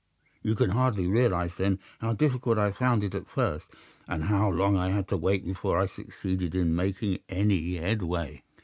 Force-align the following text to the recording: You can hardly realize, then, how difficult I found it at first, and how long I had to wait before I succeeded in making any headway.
You 0.41 0.55
can 0.55 0.71
hardly 0.71 1.05
realize, 1.07 1.53
then, 1.57 1.77
how 1.99 2.13
difficult 2.13 2.57
I 2.57 2.71
found 2.71 3.03
it 3.03 3.13
at 3.13 3.29
first, 3.29 3.67
and 4.07 4.23
how 4.23 4.49
long 4.49 4.75
I 4.75 4.89
had 4.89 5.07
to 5.09 5.15
wait 5.17 5.45
before 5.45 5.77
I 5.77 5.85
succeeded 5.85 6.55
in 6.55 6.75
making 6.75 7.19
any 7.29 7.75
headway. 7.77 8.41